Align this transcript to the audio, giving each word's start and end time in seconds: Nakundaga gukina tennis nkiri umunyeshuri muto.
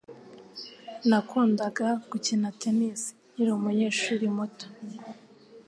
Nakundaga 1.09 1.87
gukina 2.09 2.49
tennis 2.61 3.01
nkiri 3.33 3.51
umunyeshuri 3.57 4.25
muto. 4.35 4.67